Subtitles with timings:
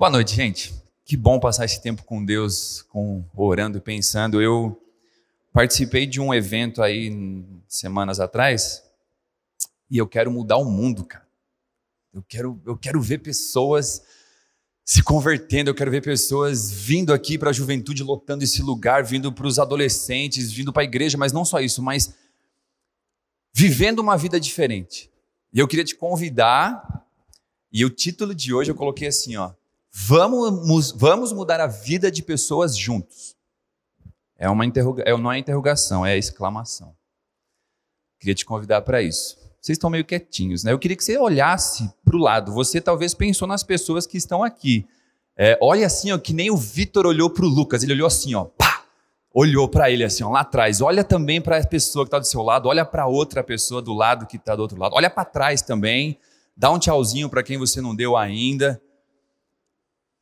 [0.00, 0.72] Boa noite, gente.
[1.04, 4.40] Que bom passar esse tempo com Deus, com orando e pensando.
[4.40, 4.82] Eu
[5.52, 8.82] participei de um evento aí semanas atrás
[9.90, 11.28] e eu quero mudar o mundo, cara.
[12.14, 14.02] Eu quero, eu quero ver pessoas
[14.82, 19.30] se convertendo, eu quero ver pessoas vindo aqui para a juventude, lotando esse lugar, vindo
[19.30, 22.14] para os adolescentes, vindo para a igreja, mas não só isso, mas
[23.52, 25.10] vivendo uma vida diferente.
[25.52, 27.06] E eu queria te convidar,
[27.70, 29.52] e o título de hoje eu coloquei assim, ó,
[29.92, 33.34] Vamos, vamos mudar a vida de pessoas juntos.
[34.38, 36.94] É uma interroga, é, não é interrogação, é exclamação.
[38.18, 39.36] Queria te convidar para isso.
[39.60, 40.72] Vocês estão meio quietinhos, né?
[40.72, 42.52] Eu queria que você olhasse para o lado.
[42.52, 44.86] Você talvez pensou nas pessoas que estão aqui.
[45.36, 47.82] É, olha assim, ó, que nem o Vitor olhou para o Lucas.
[47.82, 48.84] Ele olhou assim, ó, pá!
[49.32, 50.80] Olhou para ele assim, ó, lá atrás.
[50.80, 52.68] Olha também para a pessoa que está do seu lado.
[52.68, 54.94] Olha para outra pessoa do lado que está do outro lado.
[54.94, 56.18] Olha para trás também.
[56.56, 58.80] Dá um tchauzinho para quem você não deu ainda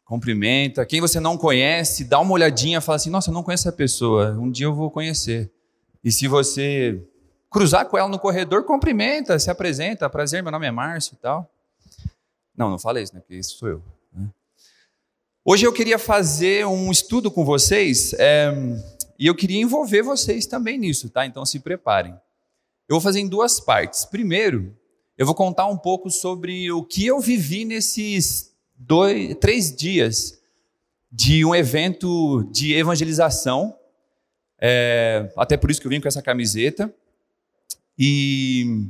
[0.09, 0.87] cumprimenta.
[0.87, 4.33] Quem você não conhece, dá uma olhadinha, fala assim: Nossa, eu não conheço essa pessoa,
[4.33, 5.53] um dia eu vou conhecer.
[6.03, 7.01] E se você
[7.51, 11.49] cruzar com ela no corredor, cumprimenta, se apresenta: Prazer, meu nome é Márcio e tal.
[12.57, 13.21] Não, não falei isso, né?
[13.21, 13.83] Porque isso sou eu.
[14.13, 14.27] Né?
[15.45, 18.51] Hoje eu queria fazer um estudo com vocês é,
[19.19, 21.27] e eu queria envolver vocês também nisso, tá?
[21.27, 22.13] Então se preparem.
[22.89, 24.07] Eu vou fazer em duas partes.
[24.07, 24.75] Primeiro,
[25.19, 30.39] eu vou contar um pouco sobre o que eu vivi nesses dois, três dias
[31.11, 33.75] de um evento de evangelização.
[34.61, 36.93] É, até por isso que eu vim com essa camiseta.
[37.99, 38.89] E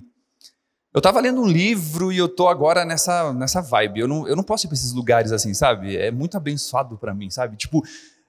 [0.93, 4.01] eu estava lendo um livro e eu tô agora nessa, nessa vibe.
[4.01, 5.97] Eu não, eu não posso ir para esses lugares assim, sabe?
[5.97, 7.57] É muito abençoado para mim, sabe?
[7.57, 7.83] Tipo,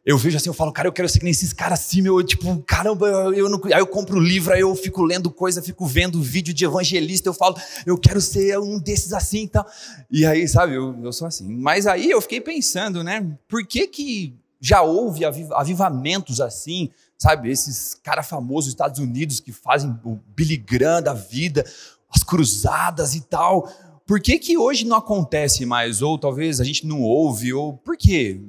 [0.09, 2.23] eu vejo assim, eu falo, cara, eu quero ser que nem esses caras assim, meu,
[2.23, 3.61] tipo, caramba, eu não.
[3.65, 7.29] Aí eu compro o livro, aí eu fico lendo coisa, fico vendo vídeo de evangelista,
[7.29, 7.55] eu falo,
[7.85, 9.67] eu quero ser um desses assim e tal.
[10.09, 11.47] E aí, sabe, eu, eu sou assim.
[11.47, 17.93] Mas aí eu fiquei pensando, né, por que que já houve avivamentos assim, sabe, esses
[17.93, 21.63] caras famosos dos Estados Unidos que fazem o Billy Graham da vida,
[22.11, 23.71] as cruzadas e tal.
[24.07, 26.01] Por que que hoje não acontece mais?
[26.01, 28.41] Ou talvez a gente não ouve, ou por quê?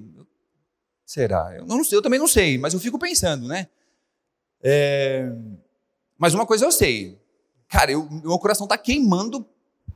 [1.10, 1.53] Será?
[1.56, 3.66] Eu, não eu também não sei, mas eu fico pensando, né?
[4.62, 5.28] É...
[6.16, 7.19] Mas uma coisa eu sei.
[7.69, 9.44] Cara, eu, meu coração está queimando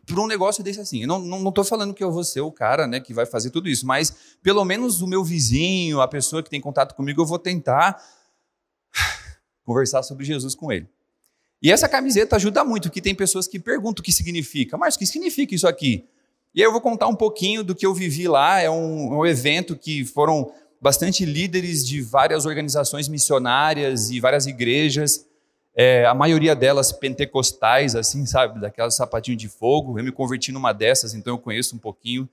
[0.04, 1.02] por um negócio desse assim.
[1.02, 3.26] Eu não estou não, não falando que eu vou ser o cara né, que vai
[3.26, 7.22] fazer tudo isso, mas pelo menos o meu vizinho, a pessoa que tem contato comigo,
[7.22, 8.02] eu vou tentar
[9.64, 10.88] conversar sobre Jesus com ele.
[11.62, 14.76] E essa camiseta ajuda muito, porque tem pessoas que perguntam o que significa.
[14.76, 16.08] Mas o que significa isso aqui?
[16.52, 18.60] E aí eu vou contar um pouquinho do que eu vivi lá.
[18.60, 20.52] É um, um evento que foram
[20.84, 25.26] bastante líderes de várias organizações missionárias e várias igrejas,
[25.74, 29.98] é, a maioria delas pentecostais, assim, sabe, daquelas sapatinhos de fogo.
[29.98, 32.28] Eu me converti numa dessas, então eu conheço um pouquinho.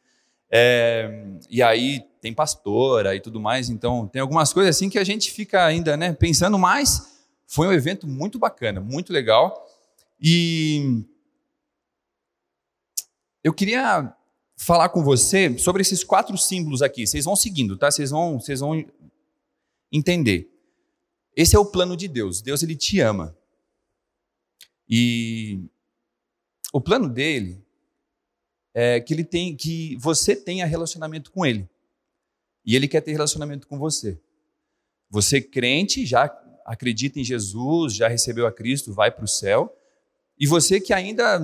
[0.51, 5.03] É, e aí tem pastora e tudo mais, então tem algumas coisas assim que a
[5.05, 9.65] gente fica ainda né, pensando, mas foi um evento muito bacana, muito legal.
[10.19, 11.05] E
[13.41, 14.13] eu queria
[14.61, 17.07] falar com você sobre esses quatro símbolos aqui.
[17.07, 17.89] Vocês vão seguindo, tá?
[17.89, 18.85] Vocês vão, vocês vão
[19.91, 20.51] entender.
[21.35, 22.41] Esse é o plano de Deus.
[22.41, 23.35] Deus ele te ama.
[24.87, 25.61] E
[26.71, 27.65] o plano dele
[28.71, 31.67] é que ele tem que você tenha relacionamento com ele.
[32.63, 34.21] E ele quer ter relacionamento com você.
[35.09, 36.25] Você crente, já
[36.65, 39.75] acredita em Jesus, já recebeu a Cristo, vai para o céu.
[40.37, 41.39] E você que ainda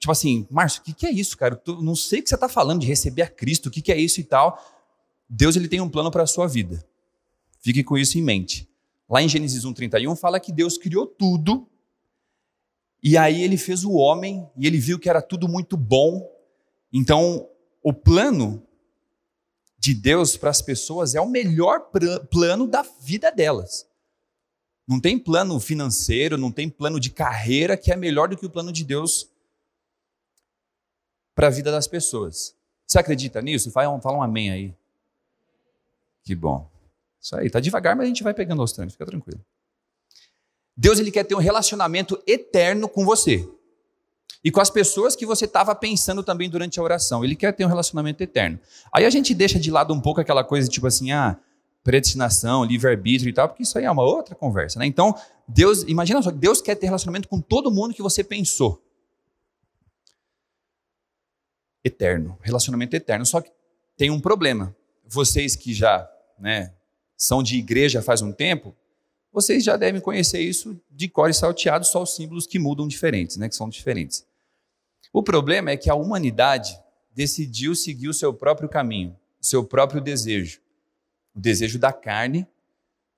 [0.00, 1.62] tipo assim, Márcio, o que, que é isso, cara?
[1.66, 3.92] Eu não sei o que você está falando de receber a Cristo, o que, que
[3.92, 4.58] é isso e tal.
[5.28, 6.84] Deus ele tem um plano para a sua vida.
[7.60, 8.68] Fique com isso em mente.
[9.08, 11.68] Lá em Gênesis 1:31 fala que Deus criou tudo
[13.02, 16.28] e aí ele fez o homem e ele viu que era tudo muito bom.
[16.92, 17.48] Então,
[17.82, 18.62] o plano
[19.78, 21.90] de Deus para as pessoas é o melhor
[22.30, 23.86] plano da vida delas.
[24.86, 28.50] Não tem plano financeiro, não tem plano de carreira que é melhor do que o
[28.50, 29.29] plano de Deus
[31.40, 32.54] para a vida das pessoas.
[32.86, 33.70] Você acredita nisso?
[33.70, 34.74] Fala um, fala um amém aí.
[36.22, 36.70] Que bom.
[37.18, 39.40] Isso aí, tá devagar, mas a gente vai pegando aos trancos, fica tranquilo.
[40.76, 43.48] Deus ele quer ter um relacionamento eterno com você.
[44.44, 47.24] E com as pessoas que você estava pensando também durante a oração.
[47.24, 48.60] Ele quer ter um relacionamento eterno.
[48.92, 51.38] Aí a gente deixa de lado um pouco aquela coisa tipo assim, ah,
[51.82, 54.84] predestinação, livre-arbítrio e tal, porque isso aí é uma outra conversa, né?
[54.84, 55.14] Então,
[55.48, 58.82] Deus, imagina só, Deus quer ter relacionamento com todo mundo que você pensou.
[61.84, 63.24] Eterno, relacionamento eterno.
[63.24, 63.50] Só que
[63.96, 64.74] tem um problema.
[65.06, 66.72] Vocês que já, né,
[67.16, 68.74] são de igreja faz um tempo,
[69.32, 73.36] vocês já devem conhecer isso de cor e salteado, só os símbolos que mudam diferentes,
[73.36, 74.26] né, que são diferentes.
[75.12, 76.78] O problema é que a humanidade
[77.14, 80.60] decidiu seguir o seu próprio caminho, o seu próprio desejo
[81.34, 82.46] o desejo da carne,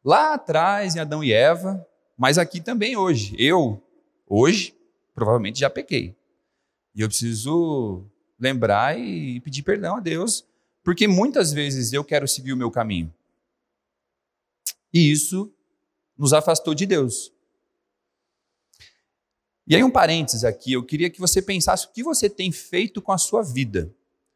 [0.05, 1.87] lá atrás em Adão e Eva,
[2.17, 3.35] mas aqui também hoje.
[3.39, 3.83] Eu,
[4.29, 4.75] hoje,
[5.15, 6.15] provavelmente já pequei.
[6.95, 8.05] E eu preciso
[8.43, 10.45] lembrar e pedir perdão a Deus,
[10.83, 13.15] porque muitas vezes eu quero seguir o meu caminho.
[14.93, 15.55] E isso
[16.19, 17.33] nos afastou de Deus.
[19.65, 23.01] E aí, um parênteses aqui, eu queria que você pensasse o que você tem feito
[23.01, 23.95] com a sua vida,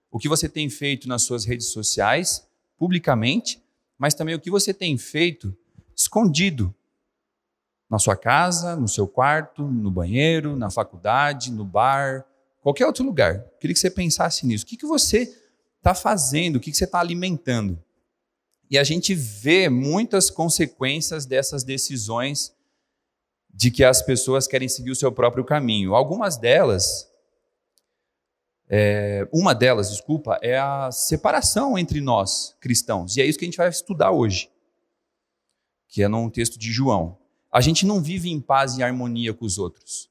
[0.09, 2.47] o que você tem feito nas suas redes sociais,
[2.79, 3.61] publicamente,
[3.99, 5.55] mas também o que você tem feito
[5.97, 6.73] escondido
[7.91, 12.25] na sua casa, no seu quarto, no banheiro, na faculdade, no bar,
[12.67, 13.45] qualquer outro lugar.
[13.61, 14.65] Queria que você pensasse nisso.
[14.65, 15.33] O que, que você
[15.79, 16.57] está fazendo?
[16.57, 17.81] O que, que você está alimentando?
[18.69, 22.53] E a gente vê muitas consequências dessas decisões
[23.55, 25.95] de que as pessoas querem seguir o seu próprio caminho.
[25.95, 27.09] Algumas delas
[28.69, 33.17] é, uma delas, desculpa, é a separação entre nós cristãos.
[33.17, 34.51] E é isso que a gente vai estudar hoje,
[35.87, 37.17] que é num texto de João.
[37.49, 40.11] A gente não vive em paz e harmonia com os outros.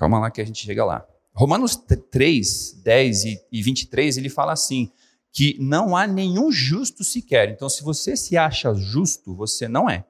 [0.00, 1.06] Calma lá que a gente chega lá.
[1.34, 4.90] Romanos 3, 10 e 23, ele fala assim:
[5.30, 7.50] que não há nenhum justo sequer.
[7.50, 10.06] Então, se você se acha justo, você não é.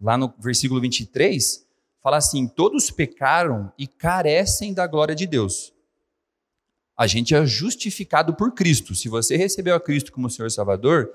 [0.00, 1.64] Lá no versículo 23,
[2.02, 5.72] fala assim: todos pecaram e carecem da glória de Deus
[6.96, 8.94] a gente é justificado por Cristo.
[8.94, 11.10] Se você recebeu a Cristo como Senhor Salvador,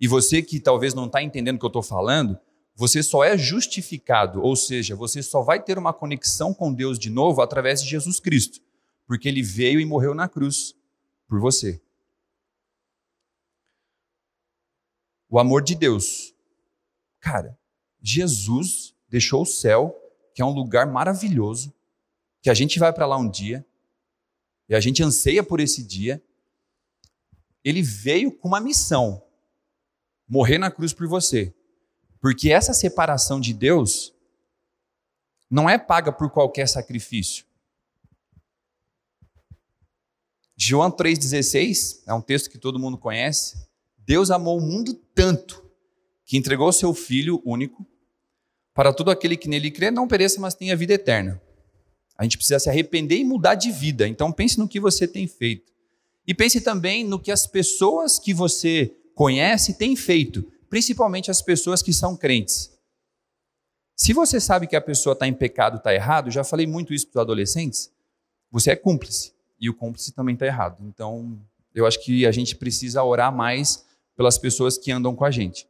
[0.00, 2.38] e você que talvez não está entendendo o que eu estou falando,
[2.74, 7.10] você só é justificado, ou seja, você só vai ter uma conexão com Deus de
[7.10, 8.60] novo através de Jesus Cristo,
[9.06, 10.74] porque ele veio e morreu na cruz
[11.28, 11.80] por você.
[15.28, 16.34] O amor de Deus.
[17.20, 17.58] Cara,
[18.00, 19.94] Jesus deixou o céu,
[20.34, 21.72] que é um lugar maravilhoso,
[22.40, 23.64] que a gente vai para lá um dia,
[24.68, 26.22] e a gente anseia por esse dia,
[27.62, 29.22] ele veio com uma missão:
[30.26, 31.54] morrer na cruz por você.
[32.22, 34.14] Porque essa separação de Deus
[35.50, 37.44] não é paga por qualquer sacrifício.
[40.56, 43.66] João 3,16 é um texto que todo mundo conhece.
[43.98, 45.68] Deus amou o mundo tanto
[46.24, 47.84] que entregou o seu Filho único
[48.72, 51.42] para todo aquele que nele crê não pereça, mas tenha vida eterna.
[52.16, 54.06] A gente precisa se arrepender e mudar de vida.
[54.06, 55.72] Então pense no que você tem feito.
[56.24, 61.82] E pense também no que as pessoas que você conhece têm feito, principalmente as pessoas
[61.82, 62.72] que são crentes.
[63.94, 67.06] Se você sabe que a pessoa está em pecado, está errado, já falei muito isso
[67.08, 67.92] para os adolescentes,
[68.50, 69.34] você é cúmplice.
[69.60, 70.78] E o cúmplice também está errado.
[70.80, 71.38] Então,
[71.74, 73.84] eu acho que a gente precisa orar mais
[74.16, 75.68] pelas pessoas que andam com a gente.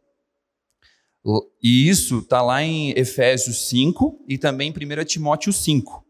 [1.61, 6.07] E isso está lá em Efésios 5 e também em 1 Timóteo 5.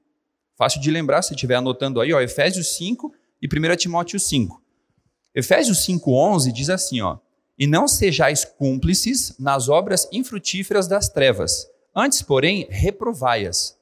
[0.55, 4.63] Fácil de lembrar, se estiver anotando aí, ó, Efésios 5 e 1 Timóteo 5.
[5.35, 7.17] Efésios 5,11 diz assim: ó,
[7.59, 13.77] E não sejais cúmplices nas obras infrutíferas das trevas, antes, porém, reprovai-as.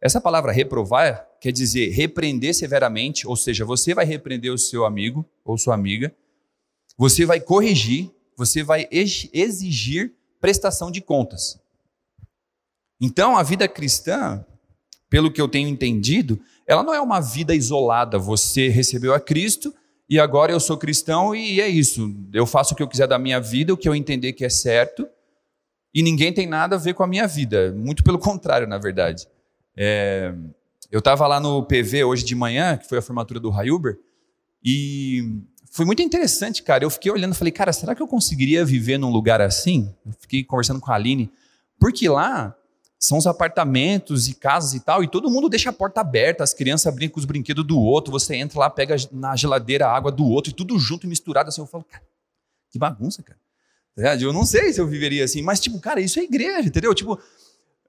[0.00, 5.24] Essa palavra reprovar quer dizer repreender severamente, ou seja, você vai repreender o seu amigo
[5.44, 6.14] ou sua amiga,
[6.96, 11.58] você vai corrigir, você vai exigir prestação de contas.
[13.00, 14.44] Então, a vida cristã
[15.14, 18.18] pelo que eu tenho entendido, ela não é uma vida isolada.
[18.18, 19.72] Você recebeu a Cristo
[20.08, 22.14] e agora eu sou cristão e é isso.
[22.32, 24.50] Eu faço o que eu quiser da minha vida, o que eu entender que é
[24.50, 25.08] certo,
[25.94, 27.72] e ninguém tem nada a ver com a minha vida.
[27.72, 29.26] Muito pelo contrário, na verdade.
[29.76, 30.34] É...
[30.90, 33.98] eu estava lá no PV hoje de manhã, que foi a formatura do Rayuber,
[34.62, 36.84] e foi muito interessante, cara.
[36.84, 39.92] Eu fiquei olhando e falei, cara, será que eu conseguiria viver num lugar assim?
[40.06, 41.30] Eu fiquei conversando com a Aline,
[41.78, 42.54] porque lá
[43.04, 46.54] são os apartamentos e casas e tal, e todo mundo deixa a porta aberta, as
[46.54, 50.10] crianças brincam com os brinquedos do outro, você entra lá, pega na geladeira a água
[50.10, 52.02] do outro, e tudo junto, misturado, assim, eu falo, cara,
[52.70, 53.38] que bagunça, cara.
[53.94, 56.94] Tá eu não sei se eu viveria assim, mas, tipo, cara, isso é igreja, entendeu?
[56.94, 57.20] Tipo,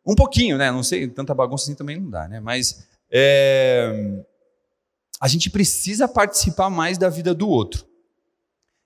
[0.05, 0.69] um pouquinho, né?
[0.69, 2.41] Não sei, tanta bagunça assim também não dá, né?
[2.41, 4.21] Mas é,
[5.21, 7.87] a gente precisa participar mais da vida do outro.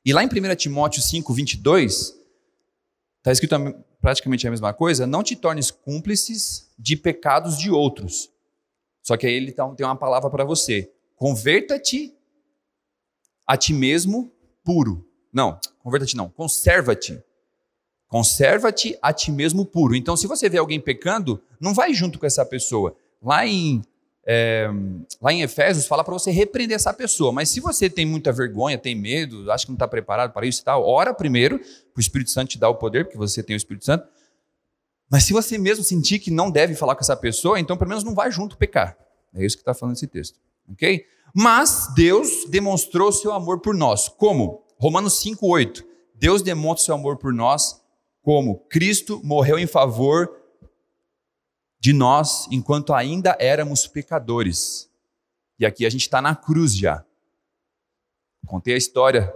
[0.06, 2.19] E lá em 1 Timóteo 5, 22,
[3.20, 3.56] está escrito
[4.02, 8.30] praticamente a mesma coisa, não te tornes cúmplices de pecados de outros.
[9.02, 12.14] Só que aí ele então tem uma palavra para você: converta-te
[13.46, 14.32] a ti mesmo
[14.64, 15.06] puro.
[15.32, 17.22] Não, converta-te não, conserva-te.
[18.08, 19.96] Conserva-te a ti mesmo puro.
[19.96, 22.96] Então, se você vê alguém pecando, não vai junto com essa pessoa.
[23.22, 23.84] Lá em,
[24.32, 24.70] é,
[25.20, 27.32] lá em Efésios fala para você repreender essa pessoa.
[27.32, 30.62] Mas se você tem muita vergonha, tem medo, acha que não está preparado para isso
[30.62, 33.56] e tal, ora primeiro, para o Espírito Santo te dar o poder, porque você tem
[33.56, 34.08] o Espírito Santo.
[35.10, 38.04] Mas se você mesmo sentir que não deve falar com essa pessoa, então pelo menos
[38.04, 38.96] não vai junto pecar.
[39.34, 40.40] É isso que está falando esse texto.
[40.72, 41.04] Ok?
[41.34, 44.08] Mas Deus demonstrou seu amor por nós.
[44.10, 44.64] Como?
[44.78, 45.84] Romanos 5,8.
[46.14, 47.82] Deus demonstra seu amor por nós
[48.22, 50.39] como Cristo morreu em favor
[51.80, 54.90] de nós enquanto ainda éramos pecadores.
[55.58, 57.06] E aqui a gente está na cruz já.
[58.46, 59.34] Contei a história.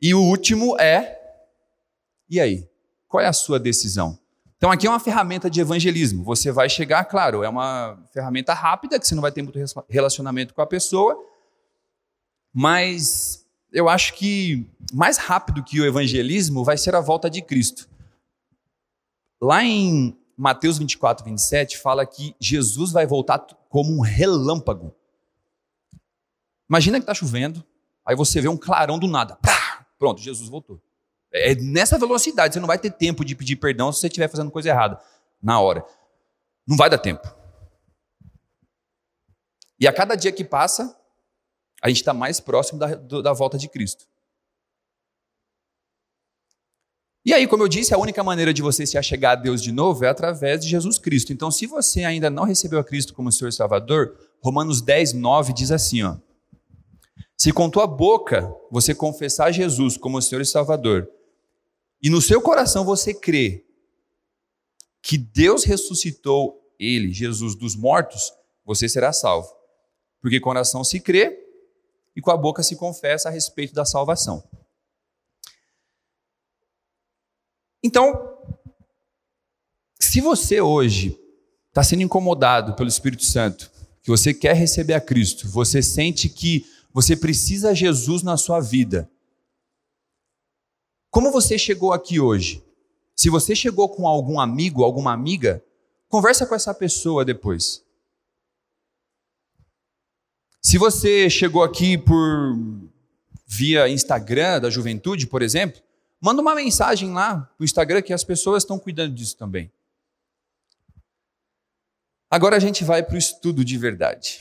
[0.00, 1.20] E o último é.
[2.28, 2.68] E aí?
[3.06, 4.18] Qual é a sua decisão?
[4.56, 6.22] Então, aqui é uma ferramenta de evangelismo.
[6.22, 10.52] Você vai chegar, claro, é uma ferramenta rápida, que você não vai ter muito relacionamento
[10.52, 11.18] com a pessoa,
[12.52, 17.88] mas eu acho que mais rápido que o evangelismo vai ser a volta de Cristo.
[19.40, 24.96] Lá em Mateus 24, 27, fala que Jesus vai voltar como um relâmpago.
[26.66, 27.62] Imagina que está chovendo,
[28.06, 29.36] aí você vê um clarão do nada.
[29.36, 30.80] Pá, pronto, Jesus voltou.
[31.30, 34.50] É nessa velocidade, você não vai ter tempo de pedir perdão se você estiver fazendo
[34.50, 34.98] coisa errada
[35.42, 35.84] na hora.
[36.66, 37.28] Não vai dar tempo.
[39.78, 40.98] E a cada dia que passa,
[41.82, 44.08] a gente está mais próximo da, da volta de Cristo.
[47.30, 49.70] E aí, como eu disse, a única maneira de você se achegar a Deus de
[49.70, 51.32] novo é através de Jesus Cristo.
[51.32, 55.52] Então, se você ainda não recebeu a Cristo como Senhor e Salvador, Romanos 10, 9
[55.52, 56.16] diz assim: ó,
[57.36, 61.08] Se com tua boca você confessar Jesus como Senhor e Salvador,
[62.02, 63.64] e no seu coração você crê
[65.00, 68.32] que Deus ressuscitou ele, Jesus, dos mortos,
[68.64, 69.48] você será salvo.
[70.20, 71.38] Porque com o coração se crê
[72.16, 74.42] e com a boca se confessa a respeito da salvação.
[77.82, 78.36] Então,
[79.98, 81.18] se você hoje
[81.68, 83.70] está sendo incomodado pelo Espírito Santo,
[84.02, 88.60] que você quer receber a Cristo, você sente que você precisa de Jesus na sua
[88.60, 89.10] vida,
[91.10, 92.62] como você chegou aqui hoje?
[93.16, 95.62] Se você chegou com algum amigo, alguma amiga,
[96.08, 97.84] conversa com essa pessoa depois.
[100.62, 102.56] Se você chegou aqui por
[103.46, 105.82] via Instagram da juventude, por exemplo,
[106.20, 109.72] manda uma mensagem lá no Instagram que as pessoas estão cuidando disso também.
[112.30, 114.38] Agora a gente vai para o estudo de verdade.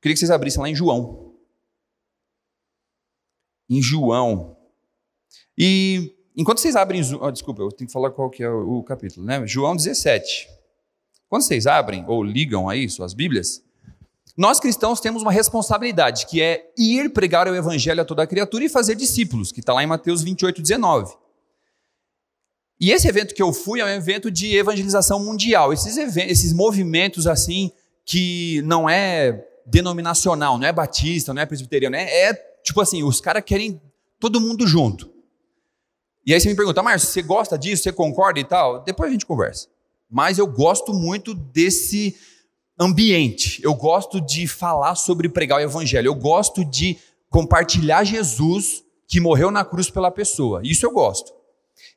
[0.00, 1.34] Queria que vocês abrissem lá em João.
[3.68, 4.56] Em João.
[5.56, 7.02] E enquanto vocês abrem.
[7.20, 9.46] Oh, desculpa, eu tenho que falar qual que é o, capítulo, né?
[9.46, 10.48] João 17.
[11.28, 13.62] Quando vocês abrem ou ligam aí suas Bíblias,
[14.40, 18.64] nós cristãos temos uma responsabilidade, que é ir pregar o evangelho a toda a criatura
[18.64, 21.14] e fazer discípulos, que está lá em Mateus 28, 19.
[22.80, 25.74] E esse evento que eu fui é um evento de evangelização mundial.
[25.74, 27.70] Esses, eventos, esses movimentos assim,
[28.02, 32.32] que não é denominacional, não é batista, não é presbiteriano, é, é
[32.64, 33.78] tipo assim, os caras querem
[34.18, 35.12] todo mundo junto.
[36.24, 38.82] E aí você me pergunta, Márcio, você gosta disso, você concorda e tal?
[38.84, 39.68] Depois a gente conversa.
[40.10, 42.16] Mas eu gosto muito desse
[42.80, 43.62] ambiente.
[43.62, 46.08] Eu gosto de falar sobre pregar o evangelho.
[46.08, 46.96] Eu gosto de
[47.28, 50.62] compartilhar Jesus que morreu na cruz pela pessoa.
[50.64, 51.32] Isso eu gosto.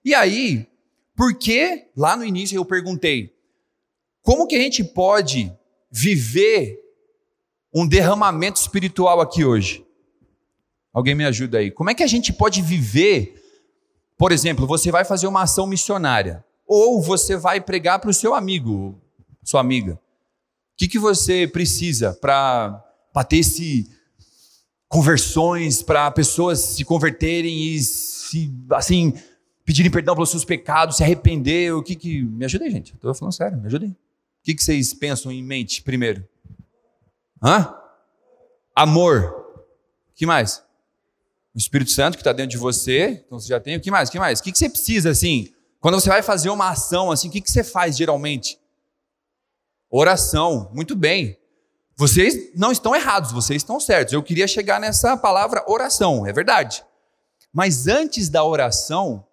[0.04, 0.68] E aí,
[1.16, 3.34] por que lá no início eu perguntei
[4.22, 5.52] como que a gente pode
[5.92, 6.80] viver
[7.74, 9.86] um derramamento espiritual aqui hoje?
[10.94, 11.72] Alguém me ajuda aí.
[11.72, 13.36] Como é que a gente pode viver,
[14.18, 18.34] por exemplo, você vai fazer uma ação missionária ou você vai pregar para o seu
[18.34, 18.98] amigo,
[19.44, 20.00] sua amiga.
[20.74, 22.84] O que, que você precisa para
[23.28, 23.90] ter esse
[24.88, 29.14] conversões, para pessoas se converterem e se, assim,
[29.66, 31.74] pedirem perdão pelos seus pecados, se arrepender?
[31.74, 32.24] O que que...
[32.24, 32.94] Me ajudem, gente.
[32.94, 33.90] Estou falando sério, me ajudem.
[33.90, 33.96] O
[34.44, 36.28] que, que vocês pensam em mente primeiro?
[37.42, 37.74] Hã?
[38.76, 39.24] Amor.
[40.12, 40.64] O que mais?
[41.56, 43.78] O Espírito Santo que está dentro de você, então você já tem.
[43.78, 44.10] O que mais?
[44.10, 44.40] O que mais?
[44.40, 45.54] O que, que você precisa, assim?
[45.80, 48.60] Quando você vai fazer uma ação, assim, o que, que você faz geralmente?
[49.96, 51.38] Oração, muito bem.
[51.96, 54.12] Vocês não estão errados, vocês estão certos.
[54.12, 56.84] Eu queria chegar nessa palavra oração, é verdade.
[57.54, 59.24] Mas antes da oração,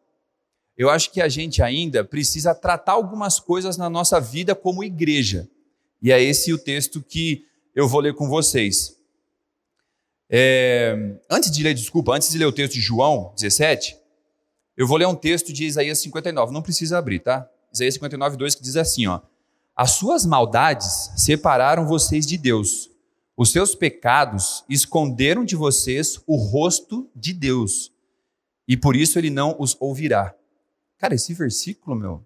[0.76, 5.48] eu acho que a gente ainda precisa tratar algumas coisas na nossa vida como igreja.
[6.02, 8.98] E é esse o texto que eu vou ler com vocês.
[10.28, 13.96] É, antes de ler, desculpa, antes de ler o texto de João 17,
[14.76, 16.52] eu vou ler um texto de Isaías 59.
[16.52, 17.48] Não precisa abrir, tá?
[17.72, 19.22] Isaías 59, 2, que diz assim: ó.
[19.80, 22.90] As suas maldades separaram vocês de Deus.
[23.34, 27.90] Os seus pecados esconderam de vocês o rosto de Deus.
[28.68, 30.36] E por isso ele não os ouvirá.
[30.98, 32.22] Cara, esse versículo, meu,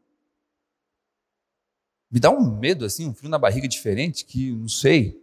[2.11, 5.23] me dá um medo assim, um frio na barriga diferente que não sei.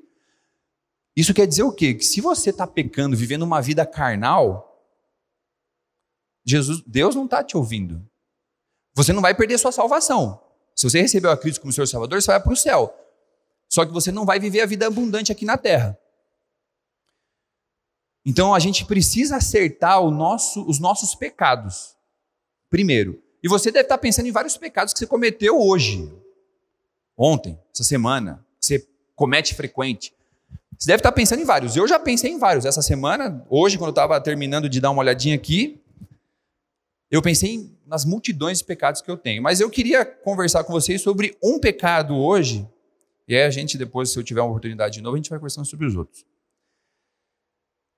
[1.13, 1.93] Isso quer dizer o quê?
[1.93, 4.81] Que se você está pecando, vivendo uma vida carnal,
[6.45, 8.09] Jesus, Deus não está te ouvindo.
[8.93, 10.50] Você não vai perder sua salvação.
[10.75, 12.95] Se você recebeu a Cristo como Senhor Salvador, você vai para o céu.
[13.69, 15.97] Só que você não vai viver a vida abundante aqui na terra.
[18.25, 21.95] Então a gente precisa acertar nosso, os nossos pecados.
[22.69, 23.21] Primeiro.
[23.43, 26.13] E você deve estar pensando em vários pecados que você cometeu hoje,
[27.17, 30.13] ontem, essa semana, que você comete frequente.
[30.77, 31.75] Você deve estar pensando em vários.
[31.75, 32.65] Eu já pensei em vários.
[32.65, 35.80] Essa semana, hoje, quando eu estava terminando de dar uma olhadinha aqui,
[37.11, 39.43] eu pensei nas multidões de pecados que eu tenho.
[39.43, 42.65] Mas eu queria conversar com vocês sobre um pecado hoje.
[43.27, 45.37] E aí a gente, depois, se eu tiver uma oportunidade de novo, a gente vai
[45.37, 46.25] conversando sobre os outros.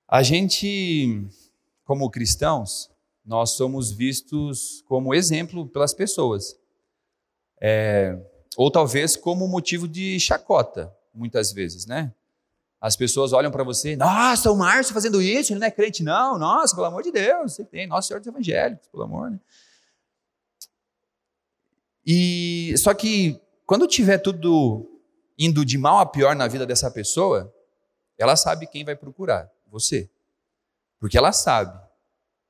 [0.08, 1.24] A gente,
[1.84, 2.90] como cristãos,
[3.24, 6.56] nós somos vistos como exemplo pelas pessoas.
[7.60, 8.18] É,
[8.56, 12.12] ou talvez como motivo de chacota, muitas vezes, né?
[12.84, 16.38] As pessoas olham para você, nossa, o Márcio fazendo isso, ele não é crente, não,
[16.38, 19.40] nossa, pelo amor de Deus, você tem, nossa Senhora dos Evangélicos, pelo amor, né?
[22.04, 24.86] E só que quando tiver tudo
[25.38, 27.50] indo de mal a pior na vida dessa pessoa,
[28.18, 30.10] ela sabe quem vai procurar, você.
[31.00, 31.80] Porque ela sabe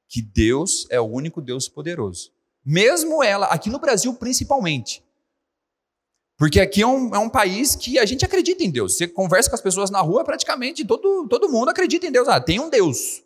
[0.09, 2.33] que Deus é o único Deus poderoso.
[2.65, 5.01] Mesmo ela, aqui no Brasil principalmente,
[6.37, 8.97] porque aqui é um, é um, país que a gente acredita em Deus.
[8.97, 12.29] Você conversa com as pessoas na rua, praticamente todo, todo mundo acredita em Deus.
[12.29, 13.23] Ah, tem um Deus.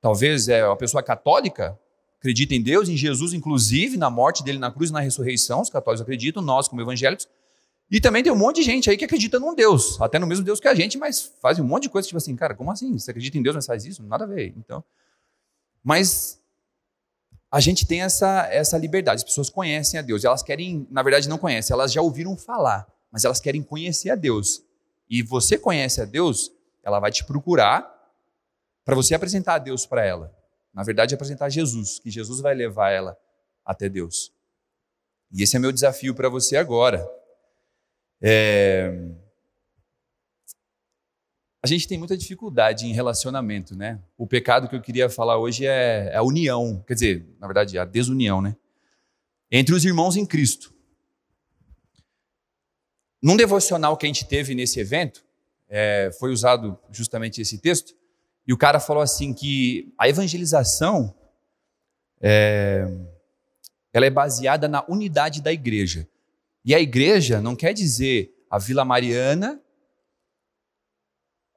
[0.00, 1.78] Talvez é uma pessoa católica
[2.22, 5.60] acredita em Deus, em Jesus, inclusive, na morte dele na cruz e na ressurreição.
[5.60, 7.28] Os católicos acreditam, nós, como evangélicos.
[7.90, 10.44] E também tem um monte de gente aí que acredita num Deus, até no mesmo
[10.44, 12.96] Deus que a gente, mas faz um monte de coisa, tipo assim, cara, como assim?
[12.96, 14.02] Você acredita em Deus, mas faz isso?
[14.04, 14.54] Nada a ver.
[14.56, 14.82] Então,
[15.82, 16.40] mas
[17.52, 19.18] a gente tem essa, essa liberdade.
[19.18, 20.24] As pessoas conhecem a Deus.
[20.24, 24.14] Elas querem, na verdade, não conhecem, elas já ouviram falar, mas elas querem conhecer a
[24.14, 24.62] Deus.
[25.08, 26.50] E você conhece a Deus,
[26.82, 27.86] ela vai te procurar
[28.86, 30.34] para você apresentar a Deus para ela.
[30.72, 33.18] Na verdade, apresentar Jesus, que Jesus vai levar ela
[33.62, 34.32] até Deus.
[35.30, 37.06] E esse é meu desafio para você agora.
[38.22, 39.10] É...
[41.64, 44.00] A gente tem muita dificuldade em relacionamento, né?
[44.18, 47.84] O pecado que eu queria falar hoje é a união, quer dizer, na verdade, a
[47.84, 48.56] desunião, né?
[49.48, 50.74] Entre os irmãos em Cristo.
[53.22, 55.24] Num devocional que a gente teve nesse evento,
[55.68, 57.94] é, foi usado justamente esse texto,
[58.44, 61.14] e o cara falou assim que a evangelização
[62.20, 62.88] é,
[63.92, 66.08] ela é baseada na unidade da igreja.
[66.64, 69.62] E a igreja não quer dizer a Vila Mariana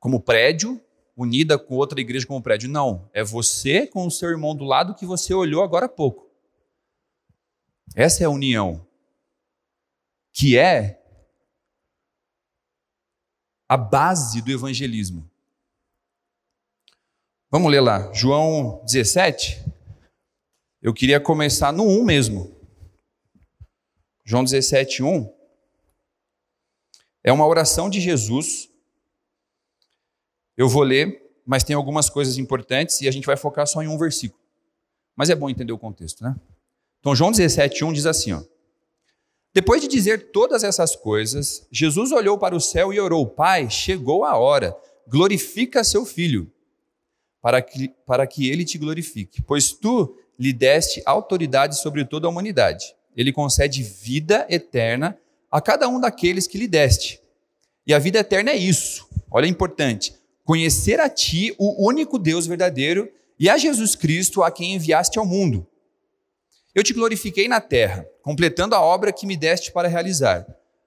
[0.06, 0.80] como prédio,
[1.18, 2.70] unida com outra igreja como prédio.
[2.70, 6.30] Não, é você com o seu irmão do lado que você olhou agora há pouco.
[7.96, 8.88] Essa é a união,
[10.32, 11.04] que é
[13.68, 15.28] a base do evangelismo.
[17.50, 19.65] Vamos ler lá, João 17.
[20.84, 22.56] Eu queria começar no 1 mesmo.
[24.24, 25.34] João 17, 1.
[27.24, 28.75] É uma oração de Jesus
[30.58, 33.88] eu vou ler, mas tem algumas coisas importantes e a gente vai focar só em
[33.88, 34.41] um versículo.
[35.15, 36.36] Mas é bom entender o contexto, né?
[37.00, 38.41] Então, João 17, 1 diz assim: ó,
[39.54, 44.26] Depois de dizer todas essas coisas, Jesus olhou para o céu e orou: Pai, chegou
[44.26, 44.76] a hora,
[45.08, 46.52] glorifica seu filho,
[47.41, 52.30] para que, para que ele te glorifique, pois tu lhe deste autoridade sobre toda a
[52.30, 52.96] humanidade.
[53.15, 55.18] Ele concede vida eterna
[55.50, 57.22] a cada um daqueles que lhe deste.
[57.88, 59.08] E a vida eterna é isso.
[59.32, 60.13] Olha, é importante
[60.45, 65.25] conhecer a ti, o único Deus verdadeiro, e a Jesus Cristo, a quem enviaste ao
[65.25, 65.67] mundo.
[66.73, 70.45] Eu te glorifiquei na terra, completando a obra que me deste para realizar.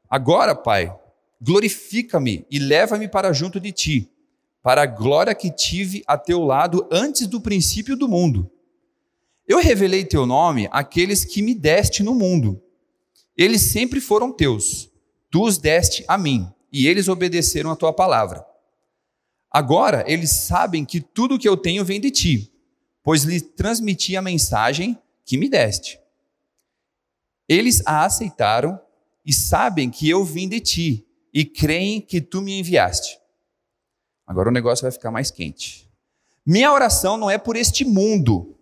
[0.09, 0.95] Agora, Pai,
[1.43, 4.11] glorifica-me e leva-me para junto de ti,
[4.63, 8.51] para a glória que tive a teu lado antes do princípio do mundo.
[9.47, 12.63] Eu revelei teu nome àqueles que me deste no mundo.
[13.37, 14.91] Eles sempre foram teus.
[15.31, 18.48] Tu os deste a mim, e eles obedeceram a tua palavra.
[19.51, 22.53] Agora eles sabem que tudo o que eu tenho vem de ti,
[23.03, 25.99] pois lhe transmiti a mensagem que me deste.
[27.49, 28.79] Eles a aceitaram
[29.25, 33.19] e sabem que eu vim de ti e creem que tu me enviaste.
[34.27, 35.89] Agora o negócio vai ficar mais quente.
[36.45, 38.59] Minha oração não é por este mundo,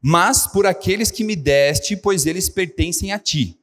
[0.00, 3.58] mas por aqueles que me deste, pois eles pertencem a ti.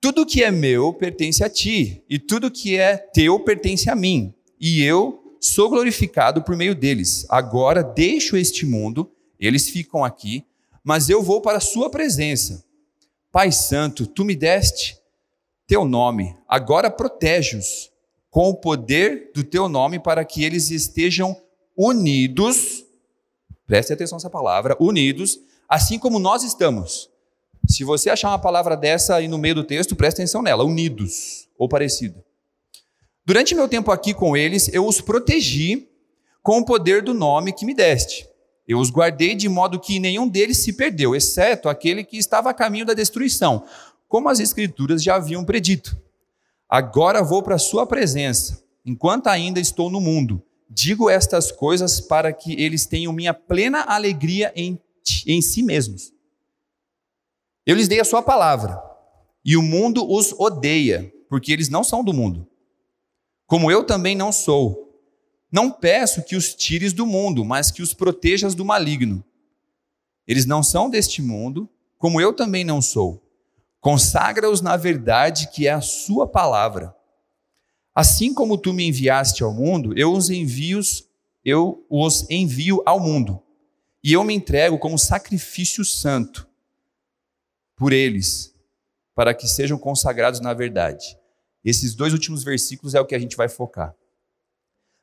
[0.00, 4.34] Tudo que é meu pertence a ti, e tudo que é teu pertence a mim,
[4.60, 7.24] e eu sou glorificado por meio deles.
[7.30, 10.44] Agora deixo este mundo, eles ficam aqui,
[10.84, 12.62] mas eu vou para a sua presença.
[13.32, 14.98] Pai Santo, tu me deste
[15.66, 17.90] teu nome, agora protege-os
[18.28, 21.36] com o poder do teu nome para que eles estejam
[21.76, 22.84] unidos.
[23.66, 27.08] Preste atenção nessa palavra, unidos, assim como nós estamos.
[27.68, 31.48] Se você achar uma palavra dessa aí no meio do texto, preste atenção nela, unidos
[31.56, 32.22] ou parecido.
[33.30, 35.88] Durante meu tempo aqui com eles, eu os protegi
[36.42, 38.28] com o poder do nome que me deste.
[38.66, 42.52] Eu os guardei de modo que nenhum deles se perdeu, exceto aquele que estava a
[42.52, 43.64] caminho da destruição,
[44.08, 45.96] como as Escrituras já haviam predito.
[46.68, 50.42] Agora vou para a sua presença, enquanto ainda estou no mundo.
[50.68, 54.76] Digo estas coisas para que eles tenham minha plena alegria em,
[55.24, 56.12] em si mesmos.
[57.64, 58.82] Eu lhes dei a sua palavra,
[59.44, 62.49] e o mundo os odeia, porque eles não são do mundo,
[63.50, 64.96] como eu também não sou.
[65.50, 69.24] Não peço que os tires do mundo, mas que os protejas do maligno.
[70.24, 73.20] Eles não são deste mundo, como eu também não sou.
[73.80, 76.94] Consagra-os na verdade que é a sua palavra.
[77.92, 80.78] Assim como tu me enviaste ao mundo, eu os envio,
[81.44, 83.42] eu os envio ao mundo.
[84.00, 86.46] E eu me entrego como sacrifício santo
[87.74, 88.54] por eles,
[89.12, 91.18] para que sejam consagrados na verdade.
[91.64, 93.94] Esses dois últimos versículos é o que a gente vai focar.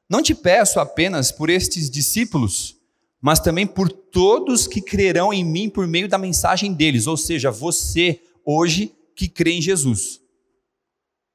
[0.09, 2.77] Não te peço apenas por estes discípulos,
[3.21, 7.51] mas também por todos que crerão em mim por meio da mensagem deles, ou seja,
[7.51, 10.21] você hoje que crê em Jesus.